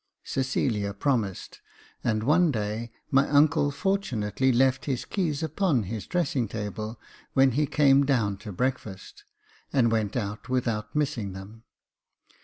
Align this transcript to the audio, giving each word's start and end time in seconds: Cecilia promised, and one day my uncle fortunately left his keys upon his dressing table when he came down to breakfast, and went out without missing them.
Cecilia 0.23 0.95
promised, 0.95 1.61
and 2.03 2.23
one 2.23 2.49
day 2.49 2.89
my 3.11 3.29
uncle 3.29 3.69
fortunately 3.69 4.51
left 4.51 4.85
his 4.85 5.05
keys 5.05 5.43
upon 5.43 5.83
his 5.83 6.07
dressing 6.07 6.47
table 6.47 6.99
when 7.33 7.51
he 7.51 7.67
came 7.67 8.03
down 8.03 8.37
to 8.37 8.51
breakfast, 8.51 9.25
and 9.71 9.91
went 9.91 10.17
out 10.17 10.49
without 10.49 10.95
missing 10.95 11.33
them. 11.33 11.65